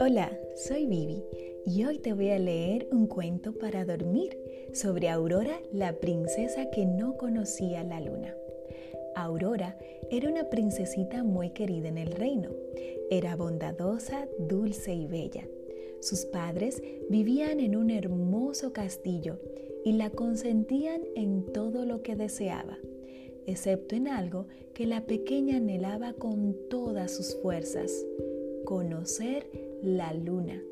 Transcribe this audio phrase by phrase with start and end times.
[0.00, 1.22] Hola, soy Vivi
[1.64, 4.36] y hoy te voy a leer un cuento para dormir
[4.72, 8.34] sobre Aurora, la princesa que no conocía la luna.
[9.14, 9.78] Aurora
[10.10, 12.50] era una princesita muy querida en el reino.
[13.10, 15.46] Era bondadosa, dulce y bella.
[16.00, 19.38] Sus padres vivían en un hermoso castillo
[19.84, 22.78] y la consentían en todo lo que deseaba,
[23.46, 28.04] excepto en algo que la pequeña anhelaba con todas sus fuerzas,
[28.64, 29.46] conocer
[29.82, 30.62] la luna.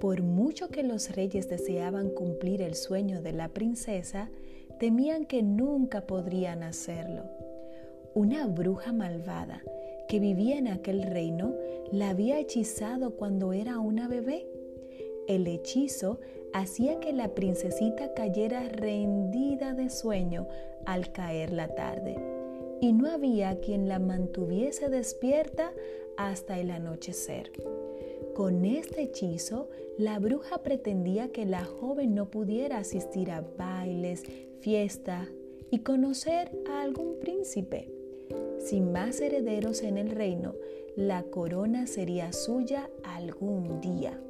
[0.00, 4.30] Por mucho que los reyes deseaban cumplir el sueño de la princesa,
[4.78, 7.24] temían que nunca podrían hacerlo.
[8.14, 9.62] Una bruja malvada
[10.08, 11.54] que vivía en aquel reino
[11.92, 14.46] la había hechizado cuando era una bebé.
[15.26, 16.20] El hechizo
[16.52, 20.46] hacía que la princesita cayera rendida de sueño
[20.86, 22.16] al caer la tarde,
[22.80, 25.72] y no había quien la mantuviese despierta
[26.16, 27.52] hasta el anochecer.
[28.34, 34.22] Con este hechizo, la bruja pretendía que la joven no pudiera asistir a bailes,
[34.60, 35.28] fiestas
[35.70, 37.90] y conocer a algún príncipe.
[38.58, 40.54] Sin más herederos en el reino,
[40.94, 44.20] la corona sería suya algún día.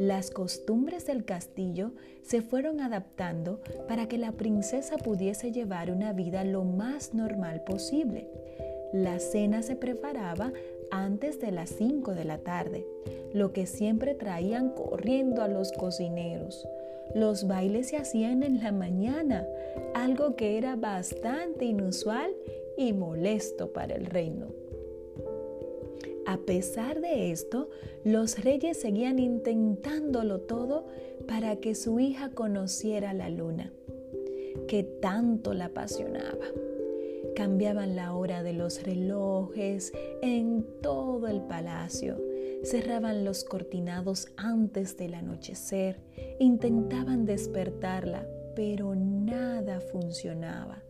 [0.00, 1.90] Las costumbres del castillo
[2.22, 8.26] se fueron adaptando para que la princesa pudiese llevar una vida lo más normal posible.
[8.94, 10.54] La cena se preparaba
[10.90, 12.86] antes de las 5 de la tarde,
[13.34, 16.66] lo que siempre traían corriendo a los cocineros.
[17.14, 19.46] Los bailes se hacían en la mañana,
[19.92, 22.30] algo que era bastante inusual
[22.78, 24.59] y molesto para el reino.
[26.30, 27.70] A pesar de esto,
[28.04, 30.86] los reyes seguían intentándolo todo
[31.26, 33.72] para que su hija conociera la luna,
[34.68, 36.46] que tanto la apasionaba.
[37.34, 39.92] Cambiaban la hora de los relojes
[40.22, 42.16] en todo el palacio,
[42.62, 45.98] cerraban los cortinados antes del anochecer,
[46.38, 48.24] intentaban despertarla,
[48.54, 50.80] pero nada funcionaba.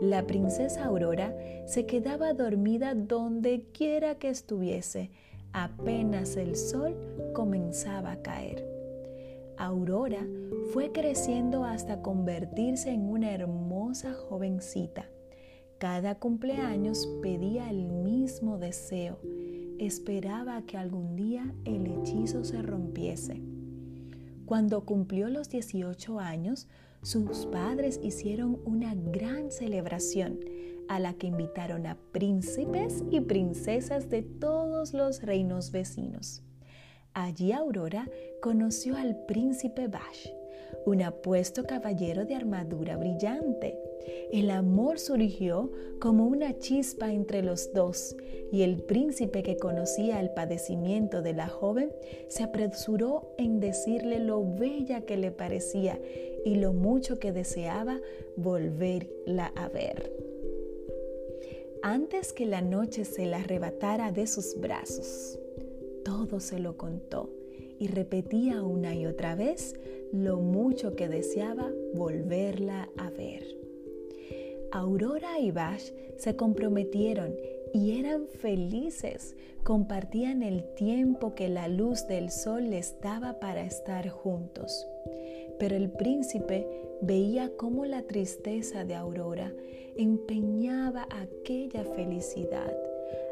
[0.00, 1.34] La princesa Aurora
[1.66, 5.10] se quedaba dormida donde quiera que estuviese,
[5.52, 6.96] apenas el sol
[7.32, 8.64] comenzaba a caer.
[9.56, 10.26] Aurora
[10.72, 15.06] fue creciendo hasta convertirse en una hermosa jovencita.
[15.78, 19.18] Cada cumpleaños pedía el mismo deseo.
[19.78, 23.42] Esperaba que algún día el hechizo se rompiese.
[24.46, 26.68] Cuando cumplió los 18 años,
[27.02, 30.40] sus padres hicieron una gran celebración
[30.88, 36.42] a la que invitaron a príncipes y princesas de todos los reinos vecinos.
[37.14, 38.08] Allí Aurora
[38.42, 40.28] conoció al príncipe Bash,
[40.86, 43.78] un apuesto caballero de armadura brillante.
[44.32, 45.70] El amor surgió
[46.00, 48.16] como una chispa entre los dos
[48.52, 51.92] y el príncipe que conocía el padecimiento de la joven
[52.28, 55.98] se apresuró en decirle lo bella que le parecía
[56.44, 58.00] y lo mucho que deseaba
[58.36, 60.12] volverla a ver.
[61.82, 65.38] Antes que la noche se la arrebatara de sus brazos,
[66.04, 67.30] todo se lo contó
[67.78, 69.74] y repetía una y otra vez
[70.12, 73.44] lo mucho que deseaba volverla a ver.
[74.72, 77.34] Aurora y Bash se comprometieron
[77.72, 79.36] y eran felices.
[79.64, 84.86] Compartían el tiempo que la luz del sol les daba para estar juntos.
[85.58, 86.66] Pero el príncipe
[87.02, 89.52] veía cómo la tristeza de Aurora
[89.96, 92.72] empeñaba aquella felicidad,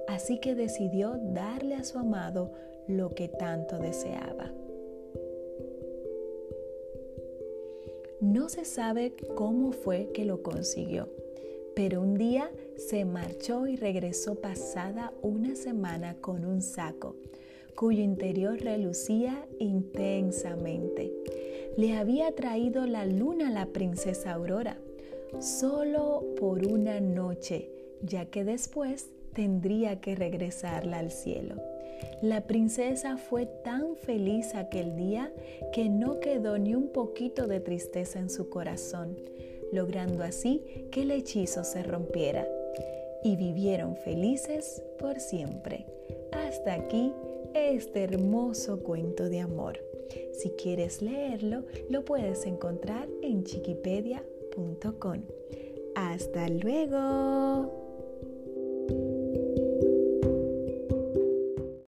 [0.09, 2.53] así que decidió darle a su amado
[2.87, 4.53] lo que tanto deseaba.
[8.21, 11.09] No se sabe cómo fue que lo consiguió,
[11.77, 17.15] pero un día se marchó y regresó pasada una semana con un saco
[17.77, 21.13] cuyo interior relucía intensamente.
[21.77, 24.79] Le había traído la luna a la princesa Aurora,
[25.39, 27.71] solo por una noche,
[28.03, 31.55] ya que después tendría que regresarla al cielo.
[32.23, 35.33] La princesa fue tan feliz aquel día
[35.73, 39.17] que no quedó ni un poquito de tristeza en su corazón,
[39.73, 42.47] logrando así que el hechizo se rompiera.
[43.25, 45.87] Y vivieron felices por siempre.
[46.33, 47.13] Hasta aquí
[47.55, 49.81] este hermoso cuento de amor.
[50.33, 55.23] Si quieres leerlo, lo puedes encontrar en chiquipedia.com.
[55.95, 57.89] Hasta luego.